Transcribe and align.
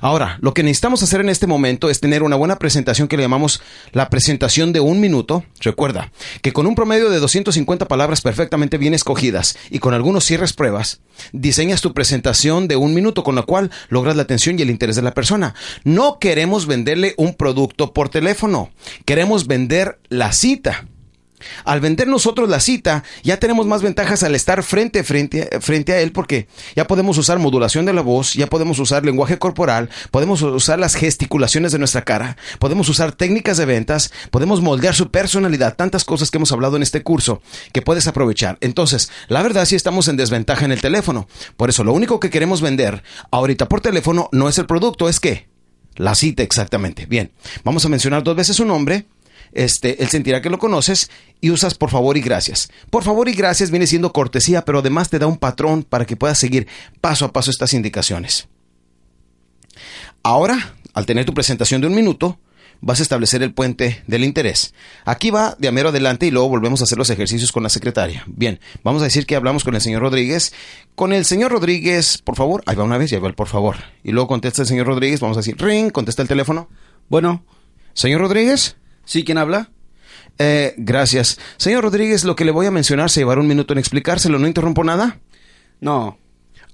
Ahora, 0.00 0.38
lo 0.40 0.54
que 0.54 0.62
necesitamos 0.62 1.02
hacer 1.02 1.20
en 1.20 1.28
este 1.28 1.46
momento 1.46 1.90
es 1.90 2.00
tener 2.00 2.22
una 2.22 2.36
buena 2.36 2.58
presentación 2.58 3.06
que 3.06 3.16
le 3.16 3.22
llamamos 3.22 3.60
la 3.92 4.08
presentación 4.08 4.72
de 4.72 4.80
un 4.80 5.00
minuto. 5.00 5.44
Recuerda 5.60 6.10
que 6.42 6.52
con 6.52 6.66
un 6.66 6.74
promedio 6.74 7.10
de 7.10 7.18
250 7.18 7.86
palabras 7.86 8.22
perfectamente 8.22 8.78
bien 8.78 8.94
escogidas 8.94 9.58
y 9.70 9.78
con 9.78 9.92
algunos 9.92 10.24
cierres 10.24 10.54
pruebas, 10.54 11.00
diseñas 11.32 11.82
tu 11.82 11.92
presentación 11.92 12.66
de 12.66 12.76
un 12.76 12.94
minuto 12.94 13.22
con 13.22 13.34
la 13.34 13.42
cual 13.42 13.70
logras 13.88 14.16
la 14.16 14.22
atención 14.22 14.58
y 14.58 14.62
el 14.62 14.70
interés 14.70 14.96
de 14.96 15.02
la 15.02 15.14
persona. 15.14 15.54
No 15.84 16.18
queremos 16.18 16.66
venderle 16.66 17.14
un 17.18 17.34
producto 17.34 17.92
por 17.92 18.08
teléfono, 18.08 18.70
queremos 19.04 19.46
vender 19.46 19.98
la 20.08 20.32
cita. 20.32 20.86
Al 21.64 21.80
vender 21.80 22.08
nosotros 22.08 22.48
la 22.48 22.60
cita, 22.60 23.04
ya 23.22 23.38
tenemos 23.38 23.66
más 23.66 23.82
ventajas 23.82 24.22
al 24.22 24.34
estar 24.34 24.62
frente, 24.62 25.04
frente, 25.04 25.48
frente 25.60 25.92
a 25.92 26.00
él 26.00 26.12
porque 26.12 26.48
ya 26.76 26.86
podemos 26.86 27.18
usar 27.18 27.38
modulación 27.38 27.86
de 27.86 27.92
la 27.92 28.02
voz, 28.02 28.34
ya 28.34 28.46
podemos 28.48 28.78
usar 28.78 29.04
lenguaje 29.04 29.38
corporal, 29.38 29.90
podemos 30.10 30.42
usar 30.42 30.78
las 30.78 30.94
gesticulaciones 30.94 31.72
de 31.72 31.78
nuestra 31.78 32.02
cara, 32.02 32.36
podemos 32.58 32.88
usar 32.88 33.12
técnicas 33.12 33.56
de 33.56 33.66
ventas, 33.66 34.12
podemos 34.30 34.60
moldear 34.60 34.94
su 34.94 35.10
personalidad, 35.10 35.76
tantas 35.76 36.04
cosas 36.04 36.30
que 36.30 36.38
hemos 36.38 36.52
hablado 36.52 36.76
en 36.76 36.82
este 36.82 37.02
curso 37.02 37.42
que 37.72 37.82
puedes 37.82 38.06
aprovechar. 38.06 38.58
Entonces, 38.60 39.10
la 39.28 39.42
verdad 39.42 39.64
sí 39.64 39.76
estamos 39.76 40.08
en 40.08 40.16
desventaja 40.16 40.64
en 40.64 40.72
el 40.72 40.80
teléfono. 40.80 41.28
Por 41.56 41.70
eso, 41.70 41.84
lo 41.84 41.92
único 41.92 42.20
que 42.20 42.30
queremos 42.30 42.60
vender 42.60 43.02
ahorita 43.30 43.68
por 43.68 43.80
teléfono 43.80 44.28
no 44.32 44.48
es 44.48 44.58
el 44.58 44.66
producto, 44.66 45.08
es 45.08 45.20
que 45.20 45.48
la 45.96 46.14
cita 46.14 46.42
exactamente. 46.42 47.06
Bien, 47.06 47.30
vamos 47.64 47.84
a 47.84 47.88
mencionar 47.88 48.22
dos 48.22 48.36
veces 48.36 48.56
su 48.56 48.64
nombre 48.64 49.06
este, 49.52 50.02
él 50.02 50.08
sentirá 50.08 50.40
que 50.42 50.50
lo 50.50 50.58
conoces 50.58 51.10
y 51.40 51.50
usas 51.50 51.74
por 51.74 51.90
favor 51.90 52.16
y 52.16 52.20
gracias. 52.20 52.70
Por 52.90 53.02
favor 53.02 53.28
y 53.28 53.32
gracias 53.32 53.70
viene 53.70 53.86
siendo 53.86 54.12
cortesía, 54.12 54.64
pero 54.64 54.80
además 54.80 55.10
te 55.10 55.18
da 55.18 55.26
un 55.26 55.36
patrón 55.36 55.82
para 55.82 56.06
que 56.06 56.16
puedas 56.16 56.38
seguir 56.38 56.66
paso 57.00 57.24
a 57.24 57.32
paso 57.32 57.50
estas 57.50 57.72
indicaciones. 57.74 58.48
Ahora, 60.22 60.74
al 60.94 61.06
tener 61.06 61.24
tu 61.24 61.34
presentación 61.34 61.80
de 61.80 61.86
un 61.86 61.94
minuto, 61.94 62.38
vas 62.82 63.00
a 63.00 63.02
establecer 63.02 63.42
el 63.42 63.52
puente 63.52 64.02
del 64.06 64.24
interés. 64.24 64.74
Aquí 65.04 65.30
va 65.30 65.54
de 65.58 65.68
amero 65.68 65.90
adelante 65.90 66.26
y 66.26 66.30
luego 66.30 66.48
volvemos 66.48 66.80
a 66.80 66.84
hacer 66.84 66.98
los 66.98 67.10
ejercicios 67.10 67.52
con 67.52 67.62
la 67.62 67.68
secretaria. 67.68 68.24
Bien, 68.26 68.60
vamos 68.82 69.02
a 69.02 69.06
decir 69.06 69.26
que 69.26 69.36
hablamos 69.36 69.64
con 69.64 69.74
el 69.74 69.80
señor 69.80 70.02
Rodríguez. 70.02 70.52
Con 70.94 71.12
el 71.12 71.24
señor 71.24 71.52
Rodríguez, 71.52 72.18
por 72.18 72.36
favor, 72.36 72.62
ahí 72.66 72.76
va 72.76 72.84
una 72.84 72.98
vez 72.98 73.12
y 73.12 73.14
ahí 73.14 73.20
va 73.20 73.28
el 73.28 73.34
por 73.34 73.48
favor. 73.48 73.76
Y 74.02 74.12
luego 74.12 74.28
contesta 74.28 74.62
el 74.62 74.68
señor 74.68 74.86
Rodríguez, 74.86 75.20
vamos 75.20 75.36
a 75.36 75.40
decir 75.40 75.56
ring, 75.58 75.90
contesta 75.90 76.22
el 76.22 76.28
teléfono. 76.28 76.68
Bueno. 77.08 77.44
Señor 77.92 78.20
Rodríguez. 78.20 78.76
¿Sí? 79.10 79.24
¿Quién 79.24 79.38
habla? 79.38 79.70
Eh, 80.38 80.72
gracias. 80.76 81.36
Señor 81.56 81.82
Rodríguez, 81.82 82.22
lo 82.22 82.36
que 82.36 82.44
le 82.44 82.52
voy 82.52 82.66
a 82.66 82.70
mencionar 82.70 83.10
se 83.10 83.18
llevará 83.18 83.40
un 83.40 83.48
minuto 83.48 83.72
en 83.72 83.80
explicárselo. 83.80 84.38
¿No 84.38 84.46
interrumpo 84.46 84.84
nada? 84.84 85.18
No. 85.80 86.19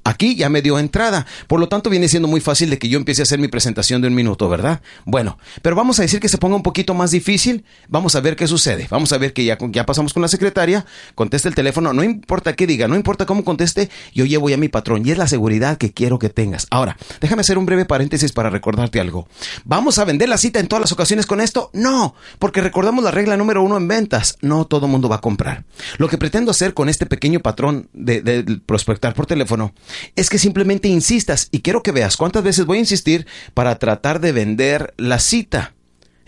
Aquí 0.06 0.36
ya 0.36 0.48
me 0.48 0.62
dio 0.62 0.78
entrada, 0.78 1.26
por 1.48 1.58
lo 1.58 1.68
tanto 1.68 1.90
viene 1.90 2.06
siendo 2.08 2.28
muy 2.28 2.40
fácil 2.40 2.70
de 2.70 2.78
que 2.78 2.88
yo 2.88 2.96
empiece 2.96 3.22
a 3.22 3.24
hacer 3.24 3.40
mi 3.40 3.48
presentación 3.48 4.00
de 4.00 4.06
un 4.06 4.14
minuto, 4.14 4.48
¿verdad? 4.48 4.80
Bueno, 5.04 5.36
pero 5.62 5.74
vamos 5.74 5.98
a 5.98 6.02
decir 6.02 6.20
que 6.20 6.28
se 6.28 6.38
ponga 6.38 6.54
un 6.54 6.62
poquito 6.62 6.94
más 6.94 7.10
difícil, 7.10 7.64
vamos 7.88 8.14
a 8.14 8.20
ver 8.20 8.36
qué 8.36 8.46
sucede, 8.46 8.86
vamos 8.88 9.12
a 9.12 9.18
ver 9.18 9.32
que 9.32 9.44
ya, 9.44 9.58
ya 9.72 9.84
pasamos 9.84 10.12
con 10.12 10.22
la 10.22 10.28
secretaria, 10.28 10.86
conteste 11.16 11.48
el 11.48 11.56
teléfono, 11.56 11.92
no 11.92 12.04
importa 12.04 12.52
qué 12.52 12.68
diga, 12.68 12.86
no 12.86 12.94
importa 12.94 13.26
cómo 13.26 13.42
conteste, 13.44 13.90
yo 14.14 14.24
llevo 14.26 14.48
ya 14.48 14.56
mi 14.56 14.68
patrón 14.68 15.02
y 15.04 15.10
es 15.10 15.18
la 15.18 15.26
seguridad 15.26 15.76
que 15.76 15.92
quiero 15.92 16.20
que 16.20 16.28
tengas. 16.28 16.68
Ahora, 16.70 16.96
déjame 17.20 17.40
hacer 17.40 17.58
un 17.58 17.66
breve 17.66 17.84
paréntesis 17.84 18.30
para 18.30 18.48
recordarte 18.48 19.00
algo. 19.00 19.26
¿Vamos 19.64 19.98
a 19.98 20.04
vender 20.04 20.28
la 20.28 20.38
cita 20.38 20.60
en 20.60 20.68
todas 20.68 20.82
las 20.82 20.92
ocasiones 20.92 21.26
con 21.26 21.40
esto? 21.40 21.70
No, 21.72 22.14
porque 22.38 22.60
recordamos 22.60 23.02
la 23.02 23.10
regla 23.10 23.36
número 23.36 23.60
uno 23.60 23.76
en 23.76 23.88
ventas, 23.88 24.38
no 24.40 24.66
todo 24.66 24.86
mundo 24.86 25.08
va 25.08 25.16
a 25.16 25.20
comprar. 25.20 25.64
Lo 25.98 26.06
que 26.06 26.16
pretendo 26.16 26.52
hacer 26.52 26.74
con 26.74 26.88
este 26.88 27.06
pequeño 27.06 27.40
patrón 27.40 27.88
de, 27.92 28.22
de 28.22 28.60
prospectar 28.64 29.12
por 29.12 29.26
teléfono 29.26 29.74
es 30.14 30.30
que 30.30 30.38
simplemente 30.38 30.88
insistas 30.88 31.48
y 31.50 31.60
quiero 31.60 31.82
que 31.82 31.92
veas 31.92 32.16
cuántas 32.16 32.42
veces 32.42 32.66
voy 32.66 32.78
a 32.78 32.80
insistir 32.80 33.26
para 33.54 33.78
tratar 33.78 34.20
de 34.20 34.32
vender 34.32 34.94
la 34.96 35.18
cita. 35.18 35.72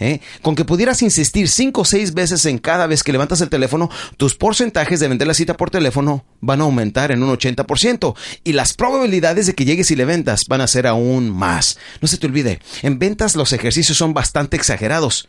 ¿Eh? 0.01 0.21
Con 0.43 0.55
que 0.55 0.65
pudieras 0.65 1.03
insistir 1.03 1.49
cinco 1.49 1.81
o 1.81 1.85
seis 1.85 2.15
veces 2.15 2.47
en 2.47 2.59
cada 2.59 2.87
vez 2.87 3.03
que 3.03 3.11
levantas 3.11 3.41
el 3.41 3.49
teléfono, 3.49 3.91
tus 4.17 4.37
porcentajes 4.37 5.01
de 5.01 5.09
vender 5.09 5.27
la 5.27 5.35
cita 5.35 5.57
por 5.57 5.71
teléfono 5.71 6.25
van 6.41 6.61
a 6.61 6.65
aumentar 6.65 7.11
en 7.11 7.21
un 7.21 7.37
80% 7.37 8.15
y 8.45 8.53
las 8.53 8.75
probabilidades 8.75 9.49
de 9.49 9.55
que 9.55 9.65
llegues 9.65 9.91
y 9.91 9.97
le 9.97 10.05
vendas 10.05 10.43
van 10.49 10.61
a 10.61 10.69
ser 10.69 10.87
aún 10.87 11.31
más. 11.31 11.79
No 12.01 12.07
se 12.07 12.17
te 12.17 12.29
olvide, 12.29 12.61
en 12.83 13.01
ventas 13.01 13.35
los 13.35 13.53
ejercicios 13.53 13.99
son 13.99 14.15
bastante 14.15 14.57
exagerados 14.57 15.29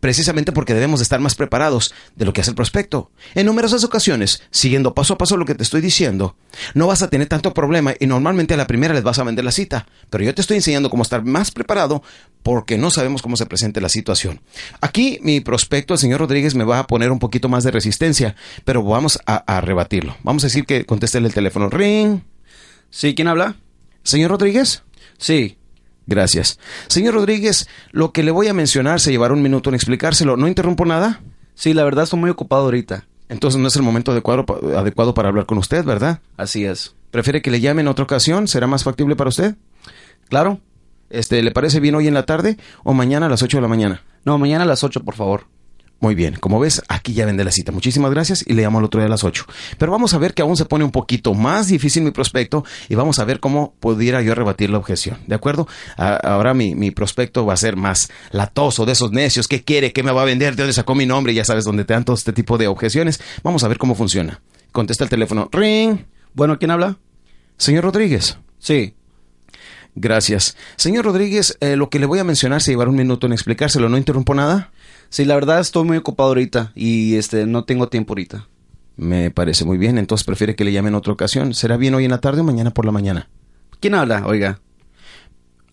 precisamente 0.00 0.52
porque 0.52 0.74
debemos 0.74 1.00
estar 1.00 1.20
más 1.20 1.34
preparados 1.34 1.94
de 2.16 2.24
lo 2.24 2.32
que 2.32 2.40
hace 2.40 2.50
el 2.50 2.56
prospecto. 2.56 3.10
En 3.34 3.46
numerosas 3.46 3.84
ocasiones, 3.84 4.42
siguiendo 4.50 4.94
paso 4.94 5.14
a 5.14 5.18
paso 5.18 5.36
lo 5.36 5.44
que 5.44 5.54
te 5.54 5.62
estoy 5.62 5.80
diciendo, 5.80 6.36
no 6.74 6.86
vas 6.86 7.02
a 7.02 7.08
tener 7.08 7.28
tanto 7.28 7.54
problema 7.54 7.94
y 8.00 8.06
normalmente 8.06 8.54
a 8.54 8.56
la 8.56 8.66
primera 8.66 8.94
les 8.94 9.02
vas 9.02 9.18
a 9.18 9.24
vender 9.24 9.44
la 9.44 9.52
cita. 9.52 9.86
Pero 10.08 10.24
yo 10.24 10.34
te 10.34 10.40
estoy 10.40 10.56
enseñando 10.56 10.90
cómo 10.90 11.02
estar 11.02 11.24
más 11.24 11.50
preparado 11.50 12.02
porque 12.42 12.78
no 12.78 12.90
sabemos 12.90 13.22
cómo 13.22 13.36
se 13.36 13.46
presente 13.46 13.80
la 13.80 13.88
situación. 13.88 14.40
Aquí 14.80 15.18
mi 15.22 15.40
prospecto, 15.40 15.94
el 15.94 16.00
señor 16.00 16.20
Rodríguez, 16.20 16.54
me 16.54 16.64
va 16.64 16.78
a 16.78 16.86
poner 16.86 17.10
un 17.10 17.18
poquito 17.18 17.48
más 17.48 17.64
de 17.64 17.70
resistencia, 17.70 18.34
pero 18.64 18.82
vamos 18.82 19.18
a, 19.26 19.60
rebatirlo. 19.60 20.16
Vamos 20.22 20.44
a 20.44 20.46
decir 20.46 20.64
que 20.64 20.86
conteste 20.86 21.18
el 21.18 21.34
teléfono. 21.34 21.68
Ring. 21.68 22.20
Sí, 22.90 23.14
¿quién 23.14 23.28
habla? 23.28 23.56
Señor 24.02 24.30
Rodríguez. 24.30 24.82
Sí. 25.18 25.59
Gracias. 26.10 26.58
Señor 26.88 27.14
Rodríguez, 27.14 27.68
lo 27.92 28.10
que 28.12 28.24
le 28.24 28.32
voy 28.32 28.48
a 28.48 28.52
mencionar 28.52 28.98
se 28.98 29.12
llevará 29.12 29.32
un 29.32 29.42
minuto 29.42 29.70
en 29.70 29.76
explicárselo. 29.76 30.36
¿No 30.36 30.48
interrumpo 30.48 30.84
nada? 30.84 31.20
Sí, 31.54 31.72
la 31.72 31.84
verdad 31.84 32.02
estoy 32.02 32.18
muy 32.18 32.30
ocupado 32.30 32.64
ahorita. 32.64 33.06
Entonces 33.28 33.60
no 33.60 33.68
es 33.68 33.76
el 33.76 33.82
momento 33.82 34.10
adecuado, 34.10 34.44
adecuado 34.76 35.14
para 35.14 35.28
hablar 35.28 35.46
con 35.46 35.56
usted, 35.58 35.84
¿verdad? 35.84 36.20
Así 36.36 36.64
es. 36.64 36.96
¿Prefiere 37.12 37.42
que 37.42 37.52
le 37.52 37.60
llame 37.60 37.82
en 37.82 37.88
otra 37.88 38.02
ocasión? 38.02 38.48
¿Será 38.48 38.66
más 38.66 38.82
factible 38.82 39.14
para 39.14 39.28
usted? 39.28 39.54
Claro. 40.28 40.58
Este, 41.10 41.40
¿Le 41.44 41.52
parece 41.52 41.78
bien 41.78 41.94
hoy 41.94 42.08
en 42.08 42.14
la 42.14 42.26
tarde 42.26 42.56
o 42.82 42.92
mañana 42.92 43.26
a 43.26 43.28
las 43.28 43.44
8 43.44 43.58
de 43.58 43.62
la 43.62 43.68
mañana? 43.68 44.02
No, 44.24 44.36
mañana 44.36 44.64
a 44.64 44.66
las 44.66 44.82
8, 44.82 45.04
por 45.04 45.14
favor. 45.14 45.46
Muy 46.00 46.14
bien, 46.14 46.36
como 46.36 46.58
ves, 46.58 46.82
aquí 46.88 47.12
ya 47.12 47.26
vende 47.26 47.44
la 47.44 47.52
cita. 47.52 47.72
Muchísimas 47.72 48.10
gracias 48.10 48.42
y 48.46 48.54
le 48.54 48.62
llamo 48.62 48.78
al 48.78 48.84
otro 48.84 49.00
día 49.00 49.06
a 49.06 49.10
las 49.10 49.22
8. 49.22 49.44
Pero 49.76 49.92
vamos 49.92 50.14
a 50.14 50.18
ver 50.18 50.32
que 50.32 50.40
aún 50.40 50.56
se 50.56 50.64
pone 50.64 50.82
un 50.82 50.92
poquito 50.92 51.34
más 51.34 51.68
difícil 51.68 52.02
mi 52.02 52.10
prospecto 52.10 52.64
y 52.88 52.94
vamos 52.94 53.18
a 53.18 53.24
ver 53.26 53.38
cómo 53.38 53.74
pudiera 53.80 54.22
yo 54.22 54.34
rebatir 54.34 54.70
la 54.70 54.78
objeción. 54.78 55.18
¿De 55.26 55.34
acuerdo? 55.34 55.68
ahora 55.96 56.54
mi, 56.54 56.74
mi, 56.74 56.90
prospecto 56.90 57.44
va 57.44 57.52
a 57.52 57.58
ser 57.58 57.76
más 57.76 58.10
latoso 58.30 58.86
de 58.86 58.92
esos 58.92 59.12
necios. 59.12 59.46
¿Qué 59.46 59.62
quiere? 59.62 59.92
¿Qué 59.92 60.02
me 60.02 60.10
va 60.10 60.22
a 60.22 60.24
vender? 60.24 60.56
¿De 60.56 60.62
dónde 60.62 60.72
sacó 60.72 60.94
mi 60.94 61.04
nombre? 61.04 61.34
Ya 61.34 61.44
sabes 61.44 61.64
dónde 61.64 61.84
te 61.84 61.92
dan 61.92 62.04
todo 62.04 62.16
este 62.16 62.32
tipo 62.32 62.56
de 62.56 62.66
objeciones. 62.66 63.20
Vamos 63.42 63.62
a 63.64 63.68
ver 63.68 63.76
cómo 63.76 63.94
funciona. 63.94 64.40
Contesta 64.72 65.04
el 65.04 65.10
teléfono. 65.10 65.50
Ring. 65.52 66.06
Bueno, 66.32 66.58
¿quién 66.58 66.70
habla? 66.70 66.96
Señor 67.58 67.84
Rodríguez. 67.84 68.38
Sí. 68.58 68.94
Gracias. 69.94 70.56
Señor 70.76 71.04
Rodríguez, 71.04 71.58
eh, 71.60 71.76
lo 71.76 71.90
que 71.90 71.98
le 71.98 72.06
voy 72.06 72.20
a 72.20 72.24
mencionar 72.24 72.62
se 72.62 72.70
llevará 72.70 72.90
un 72.90 72.96
minuto 72.96 73.26
en 73.26 73.32
explicárselo. 73.32 73.88
¿No 73.88 73.98
interrumpo 73.98 74.34
nada? 74.34 74.70
Sí, 75.10 75.24
la 75.24 75.34
verdad 75.34 75.58
estoy 75.58 75.84
muy 75.84 75.96
ocupado 75.96 76.28
ahorita 76.28 76.72
y 76.76 77.16
este 77.16 77.44
no 77.44 77.64
tengo 77.64 77.88
tiempo 77.88 78.12
ahorita. 78.12 78.46
Me 78.96 79.30
parece 79.30 79.64
muy 79.64 79.76
bien, 79.76 79.98
entonces 79.98 80.24
prefiere 80.24 80.54
que 80.54 80.64
le 80.64 80.72
llame 80.72 80.88
en 80.88 80.94
otra 80.94 81.12
ocasión. 81.12 81.52
¿Será 81.52 81.76
bien 81.76 81.94
hoy 81.94 82.04
en 82.04 82.12
la 82.12 82.20
tarde 82.20 82.42
o 82.42 82.44
mañana 82.44 82.70
por 82.70 82.84
la 82.84 82.92
mañana? 82.92 83.28
¿Quién 83.80 83.94
habla? 83.94 84.24
Oiga. 84.26 84.60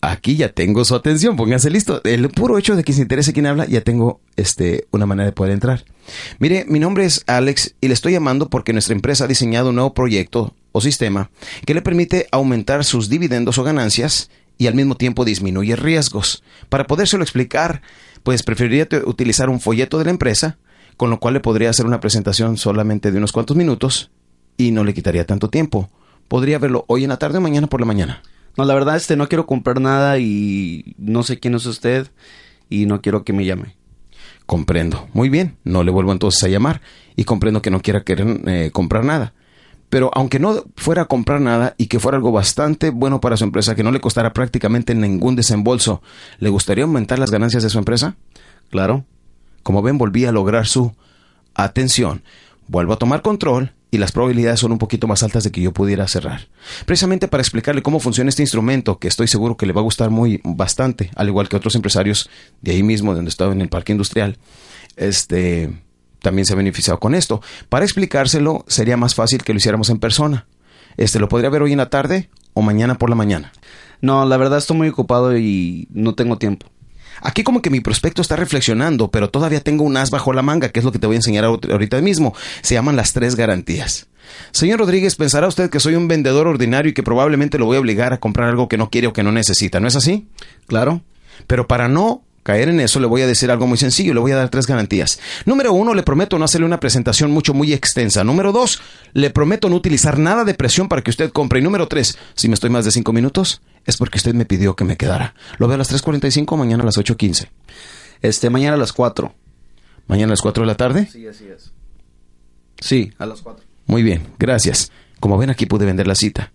Aquí 0.00 0.36
ya 0.36 0.48
tengo 0.48 0.84
su 0.84 0.94
atención, 0.94 1.36
póngase 1.36 1.70
listo. 1.70 2.00
El 2.04 2.28
puro 2.30 2.58
hecho 2.58 2.74
de 2.74 2.82
que 2.82 2.92
se 2.92 3.02
interese 3.02 3.32
quién 3.32 3.46
habla, 3.46 3.66
ya 3.66 3.80
tengo 3.80 4.20
este 4.36 4.86
una 4.90 5.06
manera 5.06 5.26
de 5.26 5.32
poder 5.32 5.52
entrar. 5.52 5.84
Mire, 6.40 6.64
mi 6.68 6.80
nombre 6.80 7.04
es 7.04 7.22
Alex 7.26 7.74
y 7.80 7.88
le 7.88 7.94
estoy 7.94 8.12
llamando 8.12 8.48
porque 8.48 8.72
nuestra 8.72 8.94
empresa 8.94 9.24
ha 9.24 9.28
diseñado 9.28 9.70
un 9.70 9.76
nuevo 9.76 9.94
proyecto 9.94 10.54
o 10.72 10.80
sistema 10.80 11.30
que 11.64 11.74
le 11.74 11.82
permite 11.82 12.26
aumentar 12.32 12.84
sus 12.84 13.08
dividendos 13.08 13.58
o 13.58 13.64
ganancias 13.64 14.30
y 14.58 14.66
al 14.66 14.74
mismo 14.74 14.96
tiempo 14.96 15.24
disminuye 15.24 15.76
riesgos. 15.76 16.42
Para 16.68 16.86
podérselo 16.86 17.22
explicar, 17.22 17.80
pues 18.24 18.42
preferiría 18.42 18.88
utilizar 19.06 19.48
un 19.48 19.60
folleto 19.60 19.98
de 19.98 20.04
la 20.04 20.10
empresa, 20.10 20.58
con 20.96 21.10
lo 21.10 21.20
cual 21.20 21.34
le 21.34 21.40
podría 21.40 21.70
hacer 21.70 21.86
una 21.86 22.00
presentación 22.00 22.56
solamente 22.56 23.12
de 23.12 23.18
unos 23.18 23.32
cuantos 23.32 23.56
minutos 23.56 24.10
y 24.56 24.72
no 24.72 24.84
le 24.84 24.92
quitaría 24.92 25.24
tanto 25.24 25.48
tiempo. 25.48 25.88
Podría 26.26 26.58
verlo 26.58 26.84
hoy 26.88 27.04
en 27.04 27.10
la 27.10 27.18
tarde 27.18 27.38
o 27.38 27.40
mañana 27.40 27.68
por 27.68 27.80
la 27.80 27.86
mañana. 27.86 28.22
No, 28.56 28.64
la 28.64 28.74
verdad, 28.74 28.96
este, 28.96 29.16
no 29.16 29.28
quiero 29.28 29.46
comprar 29.46 29.80
nada 29.80 30.18
y 30.18 30.94
no 30.98 31.22
sé 31.22 31.38
quién 31.38 31.54
es 31.54 31.64
usted 31.64 32.08
y 32.68 32.86
no 32.86 33.00
quiero 33.00 33.22
que 33.24 33.32
me 33.32 33.44
llame. 33.44 33.76
Comprendo. 34.46 35.08
Muy 35.12 35.28
bien. 35.28 35.56
No 35.62 35.84
le 35.84 35.90
vuelvo 35.92 36.10
entonces 36.10 36.42
a 36.42 36.48
llamar 36.48 36.80
y 37.16 37.24
comprendo 37.24 37.62
que 37.62 37.70
no 37.70 37.80
quiera 37.80 38.02
querer 38.02 38.40
eh, 38.46 38.70
comprar 38.72 39.04
nada. 39.04 39.32
Pero 39.90 40.10
aunque 40.14 40.38
no 40.38 40.64
fuera 40.76 41.02
a 41.02 41.04
comprar 41.06 41.40
nada 41.40 41.74
y 41.78 41.86
que 41.86 42.00
fuera 42.00 42.16
algo 42.16 42.30
bastante 42.30 42.90
bueno 42.90 43.20
para 43.20 43.36
su 43.36 43.44
empresa, 43.44 43.74
que 43.74 43.82
no 43.82 43.90
le 43.90 44.00
costara 44.00 44.32
prácticamente 44.32 44.94
ningún 44.94 45.34
desembolso, 45.34 46.02
¿le 46.38 46.50
gustaría 46.50 46.84
aumentar 46.84 47.18
las 47.18 47.30
ganancias 47.30 47.62
de 47.62 47.70
su 47.70 47.78
empresa? 47.78 48.16
Claro. 48.70 49.04
Como 49.62 49.82
ven, 49.82 49.98
volví 49.98 50.24
a 50.24 50.32
lograr 50.32 50.66
su 50.66 50.92
atención. 51.54 52.22
Vuelvo 52.66 52.92
a 52.92 52.98
tomar 52.98 53.22
control 53.22 53.72
y 53.90 53.98
las 53.98 54.12
probabilidades 54.12 54.60
son 54.60 54.72
un 54.72 54.78
poquito 54.78 55.06
más 55.06 55.22
altas 55.22 55.44
de 55.44 55.50
que 55.50 55.62
yo 55.62 55.72
pudiera 55.72 56.06
cerrar. 56.06 56.48
Precisamente 56.84 57.28
para 57.28 57.40
explicarle 57.40 57.82
cómo 57.82 58.00
funciona 58.00 58.28
este 58.28 58.42
instrumento, 58.42 58.98
que 58.98 59.08
estoy 59.08 59.26
seguro 59.26 59.56
que 59.56 59.66
le 59.66 59.72
va 59.72 59.80
a 59.80 59.84
gustar 59.84 60.10
muy 60.10 60.40
bastante, 60.44 61.10
al 61.16 61.28
igual 61.28 61.48
que 61.48 61.56
otros 61.56 61.74
empresarios 61.74 62.28
de 62.60 62.72
ahí 62.72 62.82
mismo, 62.82 63.14
donde 63.14 63.30
estaba 63.30 63.52
en 63.52 63.62
el 63.62 63.70
parque 63.70 63.92
industrial. 63.92 64.36
Este, 64.96 65.72
también 66.20 66.46
se 66.46 66.52
ha 66.52 66.56
beneficiado 66.56 66.98
con 66.98 67.14
esto. 67.14 67.40
Para 67.68 67.84
explicárselo 67.84 68.64
sería 68.68 68.96
más 68.96 69.14
fácil 69.14 69.42
que 69.42 69.52
lo 69.52 69.58
hiciéramos 69.58 69.90
en 69.90 69.98
persona. 69.98 70.46
Este 70.96 71.18
lo 71.18 71.28
podría 71.28 71.50
ver 71.50 71.62
hoy 71.62 71.72
en 71.72 71.78
la 71.78 71.90
tarde 71.90 72.28
o 72.54 72.62
mañana 72.62 72.96
por 72.96 73.10
la 73.10 73.16
mañana. 73.16 73.52
No, 74.00 74.24
la 74.24 74.36
verdad 74.36 74.58
estoy 74.58 74.76
muy 74.76 74.88
ocupado 74.88 75.36
y 75.36 75.88
no 75.90 76.14
tengo 76.14 76.38
tiempo. 76.38 76.66
Aquí 77.20 77.42
como 77.42 77.62
que 77.62 77.70
mi 77.70 77.80
prospecto 77.80 78.22
está 78.22 78.36
reflexionando, 78.36 79.10
pero 79.10 79.30
todavía 79.30 79.60
tengo 79.60 79.84
un 79.84 79.96
as 79.96 80.10
bajo 80.10 80.32
la 80.32 80.42
manga, 80.42 80.68
que 80.68 80.78
es 80.78 80.84
lo 80.84 80.92
que 80.92 80.98
te 80.98 81.06
voy 81.06 81.16
a 81.16 81.18
enseñar 81.18 81.44
ahorita 81.44 82.00
mismo. 82.00 82.34
Se 82.62 82.74
llaman 82.74 82.96
las 82.96 83.12
tres 83.12 83.34
garantías. 83.34 84.06
Señor 84.52 84.78
Rodríguez, 84.78 85.16
pensará 85.16 85.48
usted 85.48 85.70
que 85.70 85.80
soy 85.80 85.94
un 85.94 86.06
vendedor 86.06 86.46
ordinario 86.46 86.90
y 86.90 86.94
que 86.94 87.02
probablemente 87.02 87.58
lo 87.58 87.66
voy 87.66 87.76
a 87.76 87.80
obligar 87.80 88.12
a 88.12 88.20
comprar 88.20 88.48
algo 88.48 88.68
que 88.68 88.76
no 88.76 88.90
quiere 88.90 89.06
o 89.06 89.12
que 89.12 89.22
no 89.22 89.32
necesita, 89.32 89.80
¿no 89.80 89.88
es 89.88 89.96
así? 89.96 90.28
Claro. 90.66 91.02
Pero 91.46 91.66
para 91.66 91.88
no 91.88 92.22
caer 92.42 92.68
en 92.68 92.80
eso, 92.80 93.00
le 93.00 93.06
voy 93.06 93.22
a 93.22 93.26
decir 93.26 93.50
algo 93.50 93.66
muy 93.66 93.78
sencillo, 93.78 94.14
le 94.14 94.20
voy 94.20 94.32
a 94.32 94.36
dar 94.36 94.48
tres 94.48 94.66
garantías. 94.66 95.20
Número 95.44 95.72
uno, 95.72 95.94
le 95.94 96.02
prometo 96.02 96.38
no 96.38 96.44
hacerle 96.44 96.66
una 96.66 96.80
presentación 96.80 97.30
mucho, 97.30 97.54
muy 97.54 97.72
extensa. 97.72 98.24
Número 98.24 98.52
dos, 98.52 98.80
le 99.12 99.30
prometo 99.30 99.68
no 99.68 99.76
utilizar 99.76 100.18
nada 100.18 100.44
de 100.44 100.54
presión 100.54 100.88
para 100.88 101.02
que 101.02 101.10
usted 101.10 101.30
compre. 101.30 101.58
Y 101.58 101.62
número 101.62 101.88
tres, 101.88 102.18
si 102.34 102.48
me 102.48 102.54
estoy 102.54 102.70
más 102.70 102.84
de 102.84 102.90
cinco 102.90 103.12
minutos, 103.12 103.60
es 103.84 103.96
porque 103.96 104.18
usted 104.18 104.34
me 104.34 104.44
pidió 104.44 104.76
que 104.76 104.84
me 104.84 104.96
quedara. 104.96 105.34
Lo 105.58 105.66
veo 105.66 105.76
a 105.76 105.78
las 105.78 105.92
3.45, 105.92 106.56
mañana 106.56 106.82
a 106.82 106.86
las 106.86 106.98
8.15. 106.98 107.48
Este, 108.20 108.50
mañana 108.50 108.74
a 108.74 108.78
las 108.78 108.92
4. 108.92 109.32
¿Mañana 110.06 110.26
a 110.26 110.34
las 110.34 110.42
4 110.42 110.62
de 110.62 110.66
la 110.66 110.76
tarde? 110.76 111.08
Sí, 111.10 111.26
así 111.26 111.46
es. 111.48 111.72
Sí, 112.80 113.12
a 113.18 113.26
las 113.26 113.40
4. 113.40 113.64
Muy 113.86 114.02
bien, 114.02 114.26
gracias. 114.38 114.92
Como 115.20 115.38
ven, 115.38 115.50
aquí 115.50 115.66
pude 115.66 115.86
vender 115.86 116.06
la 116.06 116.14
cita. 116.14 116.52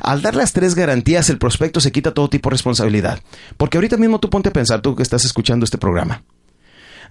Al 0.00 0.22
dar 0.22 0.34
las 0.34 0.52
tres 0.52 0.74
garantías, 0.74 1.30
el 1.30 1.38
prospecto 1.38 1.80
se 1.80 1.92
quita 1.92 2.14
todo 2.14 2.28
tipo 2.28 2.48
de 2.48 2.54
responsabilidad. 2.54 3.20
Porque 3.56 3.78
ahorita 3.78 3.96
mismo 3.96 4.20
tú 4.20 4.30
ponte 4.30 4.48
a 4.48 4.52
pensar, 4.52 4.82
tú 4.82 4.94
que 4.96 5.02
estás 5.02 5.24
escuchando 5.24 5.64
este 5.64 5.78
programa. 5.78 6.22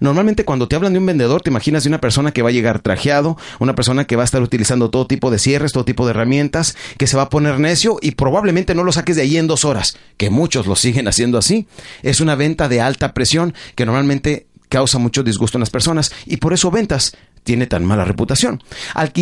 Normalmente 0.00 0.44
cuando 0.44 0.68
te 0.68 0.76
hablan 0.76 0.92
de 0.92 0.98
un 0.98 1.06
vendedor, 1.06 1.42
te 1.42 1.50
imaginas 1.50 1.84
de 1.84 1.88
una 1.88 2.00
persona 2.00 2.32
que 2.32 2.42
va 2.42 2.50
a 2.50 2.52
llegar 2.52 2.80
trajeado, 2.80 3.36
una 3.60 3.74
persona 3.74 4.04
que 4.04 4.16
va 4.16 4.22
a 4.22 4.24
estar 4.24 4.42
utilizando 4.42 4.90
todo 4.90 5.06
tipo 5.06 5.30
de 5.30 5.38
cierres, 5.38 5.72
todo 5.72 5.84
tipo 5.84 6.04
de 6.06 6.10
herramientas, 6.10 6.76
que 6.98 7.06
se 7.06 7.16
va 7.16 7.24
a 7.24 7.30
poner 7.30 7.58
necio 7.58 7.98
y 8.00 8.12
probablemente 8.12 8.74
no 8.74 8.84
lo 8.84 8.92
saques 8.92 9.16
de 9.16 9.22
ahí 9.22 9.36
en 9.38 9.46
dos 9.46 9.64
horas, 9.64 9.96
que 10.16 10.30
muchos 10.30 10.66
lo 10.66 10.76
siguen 10.76 11.08
haciendo 11.08 11.38
así. 11.38 11.66
Es 12.02 12.20
una 12.20 12.34
venta 12.34 12.68
de 12.68 12.80
alta 12.80 13.14
presión 13.14 13.54
que 13.74 13.86
normalmente 13.86 14.46
causa 14.68 14.98
mucho 14.98 15.22
disgusto 15.22 15.58
en 15.58 15.60
las 15.60 15.70
personas 15.70 16.12
y 16.26 16.38
por 16.38 16.52
eso 16.52 16.70
ventas 16.70 17.16
tiene 17.46 17.68
tan 17.68 17.84
mala 17.84 18.04
reputación. 18.04 18.62
Al, 18.92 19.12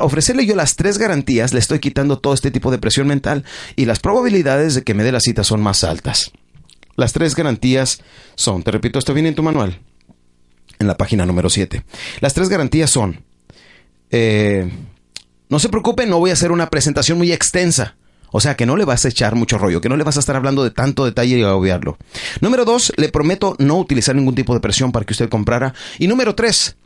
ofrecerle 0.00 0.46
yo 0.46 0.54
las 0.54 0.76
tres 0.76 0.96
garantías, 0.98 1.52
le 1.52 1.58
estoy 1.58 1.80
quitando 1.80 2.18
todo 2.18 2.32
este 2.32 2.52
tipo 2.52 2.70
de 2.70 2.78
presión 2.78 3.08
mental 3.08 3.44
y 3.76 3.84
las 3.84 3.98
probabilidades 3.98 4.76
de 4.76 4.82
que 4.82 4.94
me 4.94 5.02
dé 5.02 5.10
la 5.10 5.20
cita 5.20 5.42
son 5.42 5.60
más 5.60 5.82
altas. 5.82 6.30
Las 6.96 7.12
tres 7.12 7.34
garantías 7.34 8.00
son, 8.36 8.62
te 8.62 8.70
repito, 8.70 8.98
esto 8.98 9.12
viene 9.12 9.30
en 9.30 9.34
tu 9.34 9.42
manual, 9.42 9.80
en 10.78 10.86
la 10.86 10.96
página 10.96 11.26
número 11.26 11.50
7. 11.50 11.84
Las 12.20 12.34
tres 12.34 12.48
garantías 12.48 12.88
son, 12.88 13.24
eh, 14.10 14.70
no 15.48 15.58
se 15.58 15.68
preocupe, 15.68 16.06
no 16.06 16.20
voy 16.20 16.30
a 16.30 16.34
hacer 16.34 16.52
una 16.52 16.70
presentación 16.70 17.18
muy 17.18 17.32
extensa. 17.32 17.96
O 18.34 18.40
sea, 18.40 18.56
que 18.56 18.64
no 18.64 18.78
le 18.78 18.86
vas 18.86 19.04
a 19.04 19.08
echar 19.08 19.34
mucho 19.34 19.58
rollo, 19.58 19.82
que 19.82 19.90
no 19.90 19.96
le 19.96 20.04
vas 20.04 20.16
a 20.16 20.20
estar 20.20 20.36
hablando 20.36 20.64
de 20.64 20.70
tanto 20.70 21.04
detalle 21.04 21.36
y 21.36 21.42
obviarlo. 21.42 21.98
Número 22.40 22.64
dos, 22.64 22.92
le 22.96 23.10
prometo 23.10 23.56
no 23.58 23.76
utilizar 23.76 24.14
ningún 24.14 24.34
tipo 24.34 24.54
de 24.54 24.60
presión 24.60 24.90
para 24.90 25.04
que 25.04 25.12
usted 25.12 25.28
comprara. 25.28 25.74
Y 25.98 26.06
número 26.06 26.34
tres, 26.34 26.76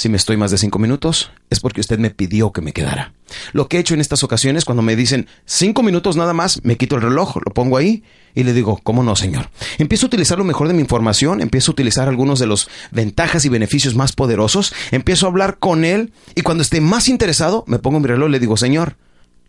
si 0.00 0.08
me 0.08 0.16
estoy 0.16 0.38
más 0.38 0.50
de 0.50 0.56
cinco 0.56 0.78
minutos, 0.78 1.30
es 1.50 1.60
porque 1.60 1.82
usted 1.82 1.98
me 1.98 2.08
pidió 2.08 2.52
que 2.52 2.62
me 2.62 2.72
quedara. 2.72 3.12
Lo 3.52 3.68
que 3.68 3.76
he 3.76 3.80
hecho 3.80 3.92
en 3.92 4.00
estas 4.00 4.24
ocasiones, 4.24 4.64
cuando 4.64 4.80
me 4.80 4.96
dicen 4.96 5.26
cinco 5.44 5.82
minutos 5.82 6.16
nada 6.16 6.32
más, 6.32 6.64
me 6.64 6.78
quito 6.78 6.96
el 6.96 7.02
reloj, 7.02 7.36
lo 7.44 7.52
pongo 7.52 7.76
ahí 7.76 8.02
y 8.34 8.44
le 8.44 8.54
digo, 8.54 8.80
¿cómo 8.82 9.02
no, 9.02 9.14
señor? 9.14 9.50
Empiezo 9.76 10.06
a 10.06 10.08
utilizar 10.08 10.38
lo 10.38 10.44
mejor 10.44 10.68
de 10.68 10.72
mi 10.72 10.80
información, 10.80 11.42
empiezo 11.42 11.70
a 11.70 11.74
utilizar 11.74 12.08
algunos 12.08 12.38
de 12.38 12.46
los 12.46 12.70
ventajas 12.90 13.44
y 13.44 13.50
beneficios 13.50 13.94
más 13.94 14.12
poderosos, 14.12 14.72
empiezo 14.90 15.26
a 15.26 15.28
hablar 15.28 15.58
con 15.58 15.84
él 15.84 16.14
y 16.34 16.40
cuando 16.40 16.62
esté 16.62 16.80
más 16.80 17.10
interesado, 17.10 17.64
me 17.66 17.78
pongo 17.78 18.00
mi 18.00 18.06
reloj 18.06 18.30
y 18.30 18.32
le 18.32 18.40
digo, 18.40 18.56
señor, 18.56 18.96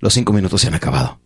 los 0.02 0.14
cinco 0.14 0.34
minutos 0.34 0.60
se 0.60 0.68
han 0.68 0.74
acabado. 0.74 1.22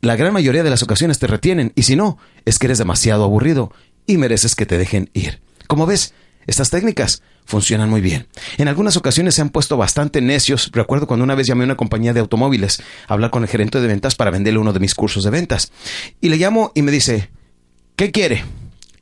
La 0.00 0.16
gran 0.16 0.32
mayoría 0.32 0.64
de 0.64 0.70
las 0.70 0.82
ocasiones 0.82 1.20
te 1.20 1.28
retienen 1.28 1.70
y 1.76 1.84
si 1.84 1.94
no, 1.94 2.18
es 2.44 2.58
que 2.58 2.66
eres 2.66 2.78
demasiado 2.78 3.22
aburrido 3.22 3.72
y 4.08 4.16
mereces 4.16 4.56
que 4.56 4.66
te 4.66 4.76
dejen 4.76 5.08
ir. 5.14 5.38
Como 5.68 5.86
ves, 5.86 6.14
estas 6.46 6.70
técnicas 6.70 7.22
funcionan 7.44 7.90
muy 7.90 8.00
bien. 8.00 8.26
En 8.58 8.68
algunas 8.68 8.96
ocasiones 8.96 9.34
se 9.34 9.42
han 9.42 9.50
puesto 9.50 9.76
bastante 9.76 10.20
necios. 10.20 10.70
Recuerdo 10.72 11.06
cuando 11.06 11.24
una 11.24 11.34
vez 11.34 11.46
llamé 11.46 11.64
a 11.64 11.66
una 11.66 11.76
compañía 11.76 12.12
de 12.12 12.20
automóviles 12.20 12.82
a 13.08 13.14
hablar 13.14 13.30
con 13.30 13.42
el 13.42 13.48
gerente 13.48 13.80
de 13.80 13.86
ventas 13.86 14.14
para 14.14 14.30
venderle 14.30 14.58
uno 14.58 14.72
de 14.72 14.80
mis 14.80 14.94
cursos 14.94 15.24
de 15.24 15.30
ventas. 15.30 15.72
Y 16.20 16.28
le 16.28 16.36
llamo 16.36 16.72
y 16.74 16.82
me 16.82 16.92
dice, 16.92 17.30
¿qué 17.96 18.10
quiere? 18.10 18.44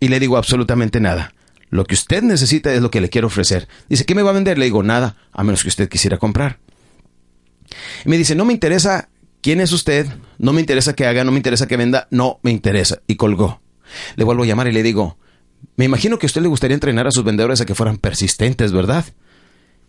Y 0.01 0.09
le 0.09 0.21
digo 0.21 0.37
absolutamente 0.37 1.01
nada. 1.01 1.35
Lo 1.71 1.85
que 1.85 1.95
usted 1.95 2.23
necesita 2.23 2.73
es 2.73 2.81
lo 2.81 2.91
que 2.91 3.01
le 3.01 3.09
quiero 3.09 3.27
ofrecer. 3.27 3.69
Dice, 3.89 4.05
¿qué 4.05 4.15
me 4.15 4.23
va 4.23 4.31
a 4.31 4.35
vender? 4.35 4.59
Le 4.59 4.67
digo, 4.67 4.83
nada, 4.83 5.17
a 5.33 5.43
menos 5.43 5.63
que 5.63 5.69
usted 5.69 5.89
quisiera 5.89 6.19
comprar. 6.19 6.59
Y 8.05 8.09
me 8.09 8.19
dice, 8.19 8.35
no 8.35 8.45
me 8.45 8.53
interesa 8.53 9.09
quién 9.41 9.61
es 9.61 9.73
usted, 9.73 10.07
no 10.39 10.53
me 10.53 10.61
interesa 10.61 10.95
que 10.95 11.07
haga, 11.07 11.25
no 11.25 11.33
me 11.33 11.39
interesa 11.39 11.67
que 11.67 11.77
venda, 11.77 12.07
no 12.11 12.39
me 12.43 12.51
interesa. 12.51 13.01
Y 13.07 13.17
colgó. 13.17 13.61
Le 14.17 14.25
vuelvo 14.25 14.45
a 14.45 14.47
llamar 14.47 14.69
y 14.69 14.73
le 14.73 14.83
digo, 14.83 15.19
me 15.77 15.85
imagino 15.85 16.19
que 16.19 16.27
a 16.27 16.29
usted 16.29 16.43
le 16.43 16.49
gustaría 16.49 16.75
entrenar 16.75 17.07
a 17.07 17.11
sus 17.11 17.25
vendedores 17.25 17.61
a 17.61 17.67
que 17.67 17.75
fueran 17.75 17.99
persistentes, 17.99 18.73
¿verdad? 18.73 19.05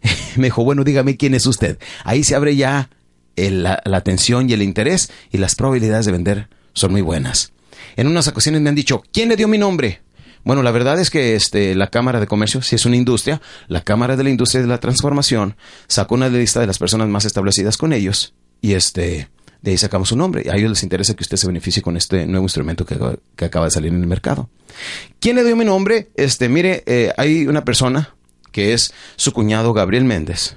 Me 0.36 0.48
dijo, 0.48 0.64
bueno, 0.64 0.84
dígame 0.84 1.18
quién 1.18 1.34
es 1.34 1.46
usted. 1.46 1.78
Ahí 2.04 2.24
se 2.24 2.36
abre 2.36 2.56
ya 2.56 2.90
la, 3.36 3.82
atención 3.86 4.50
y 4.50 4.54
el 4.54 4.62
interés 4.62 5.12
y 5.32 5.38
las 5.38 5.56
probabilidades 5.56 6.06
de 6.06 6.12
vender 6.12 6.48
son 6.74 6.92
muy 6.92 7.02
buenas. 7.02 7.52
En 7.96 8.08
unas 8.08 8.28
ocasiones 8.28 8.62
me 8.62 8.70
han 8.70 8.76
dicho, 8.76 9.04
¿quién 9.12 9.30
le 9.30 9.36
dio 9.36 9.48
mi 9.48 9.58
nombre? 9.58 10.02
Bueno, 10.44 10.62
la 10.62 10.72
verdad 10.72 11.00
es 11.00 11.10
que 11.10 11.36
este, 11.36 11.74
la 11.74 11.88
Cámara 11.88 12.20
de 12.20 12.28
Comercio, 12.28 12.62
si 12.62 12.76
es 12.76 12.86
una 12.86 12.98
industria, 12.98 13.42
la 13.68 13.82
Cámara 13.82 14.16
de 14.16 14.24
la 14.24 14.30
Industria 14.30 14.62
de 14.62 14.68
la 14.68 14.80
Transformación 14.80 15.56
sacó 15.88 16.16
una 16.16 16.30
lista 16.30 16.60
de 16.60 16.68
las 16.68 16.78
personas 16.78 17.08
más 17.08 17.26
establecidas 17.26 17.78
con 17.78 17.94
ellos 17.94 18.34
y 18.62 18.74
este, 18.74 19.30
de 19.66 19.72
ahí 19.72 19.78
sacamos 19.80 20.10
su 20.10 20.16
nombre. 20.16 20.48
A 20.52 20.56
ellos 20.56 20.70
les 20.70 20.84
interesa 20.84 21.16
que 21.16 21.24
usted 21.24 21.38
se 21.38 21.48
beneficie 21.48 21.82
con 21.82 21.98
este 21.98 22.28
nuevo 22.28 22.46
instrumento 22.46 22.86
que, 22.86 22.96
acaba 23.44 23.66
de 23.66 23.72
salir 23.72 23.92
en 23.92 24.00
el 24.00 24.06
mercado. 24.08 24.48
¿Quién 25.20 25.36
le 25.36 25.44
dio 25.44 25.56
mi 25.56 25.66
nombre? 25.66 26.10
Este, 26.16 26.50
mire, 26.50 26.84
eh, 26.86 27.12
hay 27.18 27.48
una 27.48 27.66
persona 27.66 28.14
que 28.52 28.74
es 28.74 28.94
su 29.16 29.34
cuñado 29.34 29.74
Gabriel 29.74 30.06
Méndez, 30.06 30.56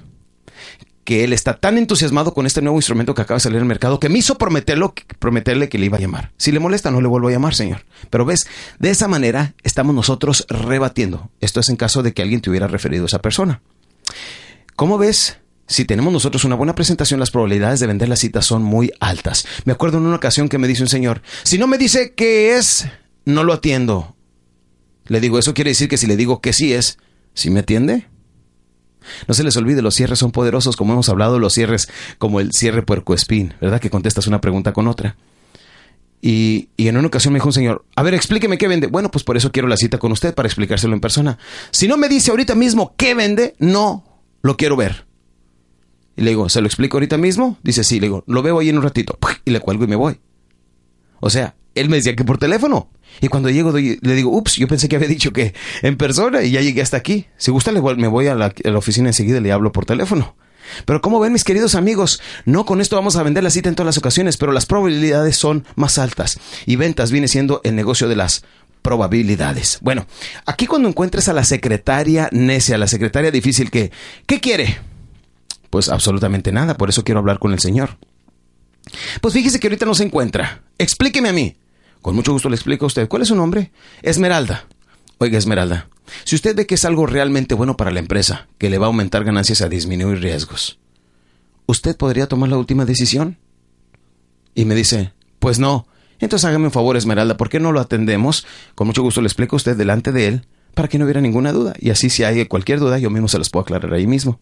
que 1.05 1.23
él 1.23 1.33
está 1.33 1.55
tan 1.55 1.79
entusiasmado 1.79 2.35
con 2.35 2.45
este 2.45 2.61
nuevo 2.61 2.77
instrumento 2.77 3.15
que 3.15 3.23
acaba 3.23 3.37
de 3.37 3.41
salir 3.41 3.55
en 3.55 3.63
el 3.63 3.67
mercado 3.67 3.99
que 3.99 4.09
me 4.09 4.19
hizo 4.19 4.37
prometerlo, 4.37 4.93
prometerle 5.17 5.69
que 5.69 5.79
le 5.79 5.87
iba 5.87 5.97
a 5.97 6.01
llamar. 6.01 6.31
Si 6.37 6.51
le 6.51 6.59
molesta, 6.59 6.91
no 6.91 7.01
le 7.01 7.07
vuelvo 7.07 7.29
a 7.29 7.31
llamar, 7.31 7.55
señor. 7.55 7.85
Pero 8.11 8.25
ves, 8.25 8.45
de 8.77 8.91
esa 8.91 9.07
manera 9.07 9.55
estamos 9.63 9.95
nosotros 9.95 10.45
rebatiendo. 10.49 11.31
Esto 11.39 11.61
es 11.61 11.69
en 11.69 11.77
caso 11.77 12.03
de 12.03 12.13
que 12.13 12.21
alguien 12.21 12.41
te 12.41 12.51
hubiera 12.51 12.67
referido 12.67 13.05
a 13.05 13.07
esa 13.07 13.23
persona. 13.23 13.59
¿Cómo 14.75 14.99
ves? 14.99 15.39
Si 15.69 15.85
tenemos 15.85 16.11
nosotros 16.11 16.43
una 16.45 16.55
buena 16.55 16.73
presentación, 16.73 17.19
las 17.19 17.29
probabilidades 17.29 17.79
de 17.79 17.85
vender 17.85 18.09
la 18.09 18.15
cita 18.15 18.41
son 18.41 18.63
muy 18.63 18.91
altas. 18.99 19.45
Me 19.65 19.71
acuerdo 19.71 19.99
en 19.99 20.07
una 20.07 20.15
ocasión 20.15 20.49
que 20.49 20.57
me 20.57 20.67
dice 20.67 20.81
un 20.81 20.89
señor, 20.89 21.21
si 21.43 21.59
no 21.59 21.67
me 21.67 21.77
dice 21.77 22.13
qué 22.15 22.57
es, 22.57 22.87
no 23.25 23.43
lo 23.43 23.53
atiendo. 23.53 24.15
Le 25.05 25.21
digo, 25.21 25.37
eso 25.37 25.53
quiere 25.53 25.69
decir 25.69 25.87
que 25.87 25.97
si 25.97 26.07
le 26.07 26.17
digo 26.17 26.41
que 26.41 26.53
sí 26.53 26.73
es, 26.73 26.97
¿sí 27.35 27.51
me 27.51 27.59
atiende? 27.59 28.07
No 29.27 29.35
se 29.35 29.43
les 29.43 29.55
olvide, 29.57 29.83
los 29.83 29.93
cierres 29.93 30.17
son 30.17 30.31
poderosos, 30.31 30.75
como 30.75 30.93
hemos 30.93 31.07
hablado, 31.07 31.37
los 31.37 31.53
cierres 31.53 31.87
como 32.17 32.39
el 32.39 32.51
cierre 32.51 32.81
puercoespín, 32.81 33.53
¿verdad? 33.61 33.79
Que 33.79 33.91
contestas 33.91 34.25
una 34.25 34.41
pregunta 34.41 34.73
con 34.73 34.87
otra. 34.87 35.17
Y, 36.19 36.69
y, 36.77 36.87
en 36.87 36.97
una 36.97 37.07
ocasión 37.07 37.31
me 37.31 37.37
dijo 37.37 37.47
un 37.47 37.53
señor, 37.53 37.85
a 37.95 38.01
ver, 38.01 38.15
explíqueme 38.15 38.57
qué 38.57 38.67
vende. 38.67 38.87
Bueno, 38.87 39.11
pues 39.11 39.23
por 39.23 39.37
eso 39.37 39.51
quiero 39.51 39.67
la 39.67 39.77
cita 39.77 39.99
con 39.99 40.11
usted, 40.11 40.33
para 40.33 40.47
explicárselo 40.47 40.95
en 40.95 40.99
persona. 40.99 41.37
Si 41.69 41.87
no 41.87 41.95
me 41.95 42.09
dice 42.09 42.31
ahorita 42.31 42.55
mismo 42.55 42.95
qué 42.97 43.13
vende, 43.13 43.55
no 43.59 44.03
lo 44.41 44.57
quiero 44.57 44.75
ver. 44.75 45.08
Y 46.19 46.23
le 46.23 46.31
digo, 46.31 46.49
¿se 46.49 46.59
lo 46.59 46.67
explico 46.67 46.97
ahorita 46.97 47.17
mismo? 47.17 47.57
Dice, 47.63 47.81
sí, 47.85 48.01
le 48.01 48.07
digo, 48.07 48.25
lo 48.27 48.43
veo 48.43 48.59
ahí 48.59 48.67
en 48.67 48.75
un 48.75 48.83
ratito. 48.83 49.17
Y 49.45 49.51
le 49.51 49.61
cuelgo 49.61 49.85
y 49.85 49.87
me 49.87 49.95
voy. 49.95 50.19
O 51.21 51.29
sea, 51.29 51.55
él 51.75 51.87
me 51.87 51.95
decía 51.95 52.13
que 52.13 52.25
por 52.25 52.37
teléfono. 52.37 52.89
Y 53.21 53.29
cuando 53.29 53.49
llego 53.49 53.71
le 53.71 54.15
digo, 54.15 54.29
ups, 54.35 54.57
yo 54.57 54.67
pensé 54.67 54.89
que 54.89 54.97
había 54.97 55.07
dicho 55.17 55.31
que 55.31 55.53
en 55.81 55.95
persona 55.95 56.43
y 56.43 56.51
ya 56.51 56.59
llegué 56.59 56.81
hasta 56.81 56.97
aquí. 56.97 57.27
Si 57.37 57.51
gusta, 57.51 57.71
le, 57.71 57.81
me 57.81 58.09
voy 58.09 58.27
a 58.27 58.35
la, 58.35 58.47
a 58.47 58.69
la 58.69 58.77
oficina 58.77 59.07
enseguida 59.07 59.37
y 59.37 59.41
le 59.41 59.53
hablo 59.53 59.71
por 59.71 59.85
teléfono. 59.85 60.35
Pero 60.83 60.99
como 60.99 61.21
ven 61.21 61.31
mis 61.31 61.45
queridos 61.45 61.73
amigos, 61.73 62.21
no 62.43 62.65
con 62.65 62.81
esto 62.81 62.97
vamos 62.97 63.15
a 63.15 63.23
vender 63.23 63.45
la 63.45 63.49
cita 63.49 63.69
en 63.69 63.75
todas 63.75 63.87
las 63.87 63.97
ocasiones, 63.97 64.35
pero 64.35 64.51
las 64.51 64.65
probabilidades 64.65 65.37
son 65.37 65.65
más 65.75 65.97
altas. 65.99 66.37
Y 66.65 66.75
ventas 66.75 67.11
viene 67.11 67.29
siendo 67.29 67.61
el 67.63 67.77
negocio 67.77 68.09
de 68.09 68.17
las 68.17 68.43
probabilidades. 68.81 69.79
Bueno, 69.81 70.05
aquí 70.45 70.67
cuando 70.67 70.89
encuentres 70.89 71.29
a 71.29 71.33
la 71.33 71.45
secretaria 71.45 72.27
necia, 72.33 72.77
la 72.77 72.87
secretaria 72.87 73.31
difícil 73.31 73.71
que, 73.71 73.93
¿qué 74.25 74.41
quiere? 74.41 74.79
Pues 75.69 75.89
absolutamente 75.89 76.51
nada, 76.51 76.75
por 76.75 76.89
eso 76.89 77.03
quiero 77.03 77.19
hablar 77.19 77.39
con 77.39 77.53
el 77.53 77.59
Señor. 77.59 77.97
Pues 79.21 79.33
fíjese 79.33 79.59
que 79.59 79.67
ahorita 79.67 79.85
no 79.85 79.95
se 79.95 80.03
encuentra. 80.03 80.63
Explíqueme 80.77 81.29
a 81.29 81.33
mí. 81.33 81.57
Con 82.01 82.15
mucho 82.15 82.31
gusto 82.31 82.49
le 82.49 82.55
explico 82.55 82.85
a 82.85 82.87
usted. 82.87 83.07
¿Cuál 83.07 83.23
es 83.23 83.27
su 83.27 83.35
nombre? 83.35 83.71
Esmeralda. 84.01 84.65
Oiga, 85.17 85.37
Esmeralda, 85.37 85.89
si 86.23 86.35
usted 86.35 86.55
ve 86.55 86.65
que 86.65 86.75
es 86.75 86.85
algo 86.85 87.05
realmente 87.05 87.55
bueno 87.55 87.75
para 87.75 87.91
la 87.91 87.99
empresa, 87.99 88.47
que 88.57 88.69
le 88.69 88.77
va 88.77 88.85
a 88.85 88.87
aumentar 88.87 89.25
ganancias 89.25 89.61
a 89.61 89.67
disminuir 89.67 90.21
riesgos, 90.21 90.79
¿usted 91.65 91.97
podría 91.97 92.27
tomar 92.27 92.49
la 92.49 92.57
última 92.57 92.85
decisión? 92.85 93.37
Y 94.55 94.63
me 94.63 94.75
dice, 94.75 95.11
pues 95.39 95.59
no. 95.59 95.87
Entonces 96.19 96.45
hágame 96.45 96.65
un 96.65 96.71
favor, 96.71 96.95
Esmeralda, 96.95 97.35
¿por 97.35 97.49
qué 97.49 97.59
no 97.59 97.73
lo 97.73 97.81
atendemos? 97.81 98.45
Con 98.75 98.87
mucho 98.87 99.01
gusto 99.01 99.21
le 99.21 99.27
explico 99.27 99.55
a 99.55 99.57
usted 99.57 99.75
delante 99.75 100.13
de 100.13 100.27
él, 100.27 100.47
para 100.73 100.87
que 100.87 100.97
no 100.97 101.03
hubiera 101.05 101.21
ninguna 101.21 101.51
duda. 101.51 101.73
Y 101.79 101.89
así 101.89 102.09
si 102.09 102.23
hay 102.23 102.45
cualquier 102.45 102.79
duda, 102.79 102.97
yo 102.97 103.09
mismo 103.09 103.27
se 103.27 103.37
las 103.37 103.49
puedo 103.49 103.63
aclarar 103.63 103.93
ahí 103.93 104.07
mismo. 104.07 104.39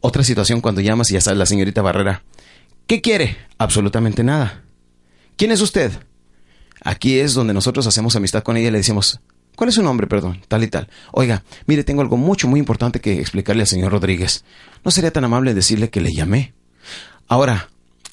Otra 0.00 0.22
situación 0.22 0.60
cuando 0.60 0.80
llamas 0.80 1.10
y 1.10 1.14
ya 1.14 1.20
sale 1.20 1.38
la 1.38 1.46
señorita 1.46 1.82
Barrera. 1.82 2.22
¿Qué 2.86 3.00
quiere? 3.00 3.36
Absolutamente 3.58 4.22
nada. 4.22 4.62
¿Quién 5.36 5.50
es 5.50 5.60
usted? 5.60 5.92
Aquí 6.84 7.18
es 7.18 7.34
donde 7.34 7.52
nosotros 7.52 7.86
hacemos 7.86 8.14
amistad 8.14 8.42
con 8.42 8.56
ella 8.56 8.68
y 8.68 8.70
le 8.70 8.78
decimos, 8.78 9.20
¿cuál 9.56 9.68
es 9.68 9.74
su 9.74 9.82
nombre, 9.82 10.06
perdón? 10.06 10.40
Tal 10.46 10.62
y 10.62 10.68
tal. 10.68 10.88
Oiga, 11.12 11.42
mire, 11.66 11.82
tengo 11.82 12.00
algo 12.00 12.16
mucho, 12.16 12.46
muy 12.46 12.60
importante 12.60 13.00
que 13.00 13.20
explicarle 13.20 13.62
al 13.62 13.68
señor 13.68 13.92
Rodríguez. 13.92 14.44
¿No 14.84 14.90
sería 14.90 15.12
tan 15.12 15.24
amable 15.24 15.54
decirle 15.54 15.90
que 15.90 16.00
le 16.00 16.12
llamé? 16.12 16.54
Ahora, 17.26 17.68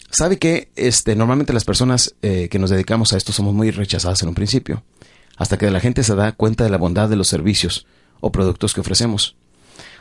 ¿sabe 0.09 0.39
que 0.39 0.71
este, 0.75 1.15
normalmente 1.15 1.53
las 1.53 1.65
personas 1.65 2.15
eh, 2.21 2.49
que 2.49 2.59
nos 2.59 2.71
dedicamos 2.71 3.13
a 3.13 3.17
esto 3.17 3.31
somos 3.31 3.53
muy 3.53 3.69
rechazadas 3.71 4.23
en 4.23 4.29
un 4.29 4.35
principio? 4.35 4.83
Hasta 5.37 5.57
que 5.57 5.69
la 5.69 5.79
gente 5.79 6.03
se 6.03 6.15
da 6.15 6.31
cuenta 6.31 6.63
de 6.63 6.69
la 6.71 6.77
bondad 6.77 7.09
de 7.09 7.15
los 7.15 7.27
servicios 7.27 7.85
o 8.21 8.31
productos 8.31 8.73
que 8.73 8.81
ofrecemos. 8.81 9.35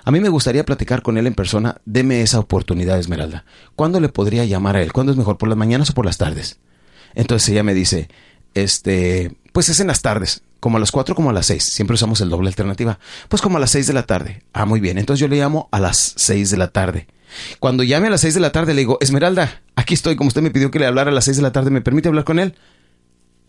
A 0.04 0.10
mí 0.10 0.20
me 0.20 0.28
gustaría 0.28 0.64
platicar 0.64 1.02
con 1.02 1.16
él 1.16 1.26
en 1.26 1.34
persona. 1.34 1.80
Deme 1.86 2.20
esa 2.20 2.38
oportunidad, 2.38 2.98
Esmeralda. 2.98 3.44
¿Cuándo 3.74 4.00
le 4.00 4.10
podría 4.10 4.44
llamar 4.44 4.76
a 4.76 4.82
él? 4.82 4.92
¿Cuándo 4.92 5.12
es 5.12 5.18
mejor? 5.18 5.38
¿Por 5.38 5.48
las 5.48 5.56
mañanas 5.56 5.90
o 5.90 5.94
por 5.94 6.04
las 6.04 6.18
tardes? 6.18 6.58
Entonces 7.14 7.48
ella 7.48 7.62
me 7.62 7.72
dice, 7.72 8.08
este, 8.52 9.34
pues 9.52 9.70
es 9.70 9.80
en 9.80 9.86
las 9.86 10.02
tardes, 10.02 10.42
como 10.60 10.76
a 10.76 10.80
las 10.80 10.92
cuatro 10.92 11.14
como 11.14 11.30
a 11.30 11.32
las 11.32 11.46
seis. 11.46 11.64
Siempre 11.64 11.94
usamos 11.94 12.20
el 12.20 12.28
doble 12.28 12.48
alternativa. 12.48 12.98
Pues 13.28 13.40
como 13.40 13.56
a 13.56 13.60
las 13.60 13.70
seis 13.70 13.86
de 13.86 13.94
la 13.94 14.02
tarde. 14.02 14.42
Ah, 14.52 14.66
muy 14.66 14.80
bien. 14.80 14.98
Entonces 14.98 15.20
yo 15.20 15.28
le 15.28 15.38
llamo 15.38 15.68
a 15.72 15.80
las 15.80 16.14
seis 16.16 16.50
de 16.50 16.58
la 16.58 16.68
tarde. 16.68 17.06
Cuando 17.58 17.82
llame 17.82 18.08
a 18.08 18.10
las 18.10 18.20
seis 18.20 18.34
de 18.34 18.40
la 18.40 18.52
tarde 18.52 18.74
le 18.74 18.80
digo, 18.80 18.98
Esmeralda, 19.00 19.62
aquí 19.74 19.94
estoy, 19.94 20.16
como 20.16 20.28
usted 20.28 20.42
me 20.42 20.50
pidió 20.50 20.70
que 20.70 20.78
le 20.78 20.86
hablara 20.86 21.10
a 21.10 21.14
las 21.14 21.24
seis 21.24 21.38
de 21.38 21.42
la 21.42 21.52
tarde, 21.52 21.70
¿me 21.70 21.80
permite 21.80 22.08
hablar 22.08 22.24
con 22.24 22.38
él? 22.38 22.54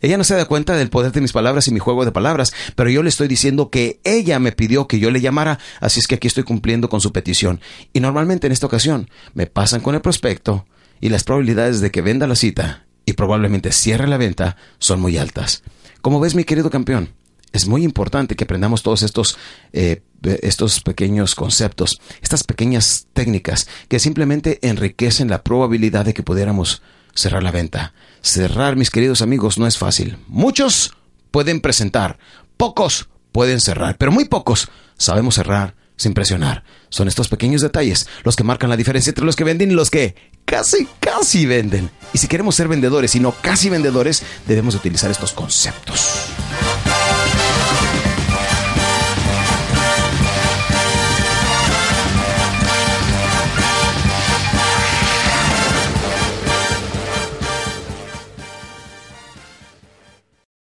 Ella 0.06 0.18
no 0.18 0.24
se 0.24 0.36
da 0.36 0.46
cuenta 0.46 0.76
del 0.76 0.92
poder 0.92 1.12
de 1.14 1.20
mis 1.20 1.32
palabras 1.32 1.68
y 1.68 1.72
mi 1.72 1.80
juego 1.80 2.06
de 2.06 2.12
palabras, 2.12 2.54
pero 2.76 2.92
yo 2.92 3.02
le 3.02 3.10
estoy 3.10 3.28
diciendo 3.28 3.72
que 3.72 4.00
ella 4.04 4.38
me 4.38 4.52
pidió 4.52 4.88
que 4.88 5.00
yo 5.00 5.10
le 5.10 5.20
llamara, 5.20 5.58
así 5.82 6.00
es 6.00 6.06
que 6.06 6.14
aquí 6.14 6.28
estoy 6.28 6.44
cumpliendo 6.44 6.90
con 6.90 7.02
su 7.02 7.12
petición. 7.12 7.60
Y 7.92 8.02
normalmente 8.02 8.46
en 8.46 8.54
esta 8.54 8.68
ocasión 8.68 9.10
me 9.34 9.48
pasan 9.48 9.82
con 9.82 9.96
el 9.96 10.02
prospecto 10.02 10.68
y 11.02 11.10
las 11.10 11.24
probabilidades 11.24 11.82
de 11.82 11.90
que 11.90 12.04
venda 12.04 12.28
la 12.28 12.36
cita 12.36 12.86
y 13.04 13.14
probablemente 13.14 13.72
cierre 13.72 14.06
la 14.06 14.18
venta 14.18 14.58
son 14.78 15.02
muy 15.02 15.18
altas. 15.18 15.64
Como 16.04 16.20
ves, 16.20 16.36
mi 16.36 16.44
querido 16.44 16.70
campeón, 16.70 17.10
es 17.52 17.68
muy 17.68 17.84
importante 17.84 18.36
que 18.36 18.44
aprendamos 18.44 18.84
todos 18.84 19.02
estos, 19.02 19.40
eh, 19.74 20.04
estos 20.44 20.82
pequeños 20.82 21.34
conceptos, 21.34 22.00
estas 22.22 22.44
pequeñas 22.44 23.08
técnicas 23.14 23.68
que 23.88 23.98
simplemente 23.98 24.60
enriquecen 24.62 25.32
la 25.32 25.42
probabilidad 25.42 26.06
de 26.06 26.14
que 26.14 26.22
pudiéramos 26.22 26.84
cerrar 27.16 27.42
la 27.42 27.52
venta. 27.52 27.94
Cerrar, 28.22 28.76
mis 28.76 28.92
queridos 28.92 29.22
amigos, 29.22 29.58
no 29.58 29.66
es 29.66 29.78
fácil. 29.78 30.18
Muchos 30.28 30.94
pueden 31.32 31.62
presentar, 31.62 32.20
pocos 32.58 33.10
pueden 33.32 33.60
cerrar, 33.60 33.98
pero 33.98 34.12
muy 34.12 34.26
pocos 34.26 34.70
sabemos 34.98 35.36
cerrar 35.36 35.76
sin 35.98 36.14
presionar. 36.14 36.64
Son 36.90 37.08
estos 37.08 37.28
pequeños 37.28 37.62
detalles 37.62 38.08
los 38.24 38.36
que 38.36 38.44
marcan 38.44 38.70
la 38.70 38.78
diferencia 38.78 39.10
entre 39.10 39.26
los 39.26 39.36
que 39.36 39.44
venden 39.44 39.72
y 39.72 39.74
los 39.74 39.90
que 39.90 40.16
casi, 40.46 40.88
casi 41.00 41.46
venden. 41.46 41.90
Y 42.14 42.18
si 42.18 42.28
queremos 42.28 42.56
ser 42.56 42.68
vendedores 42.68 43.16
y 43.16 43.20
no 43.20 43.32
casi 43.32 43.70
vendedores, 43.70 44.24
debemos 44.48 44.76
utilizar 44.76 45.10
estos 45.10 45.32
conceptos. 45.32 46.30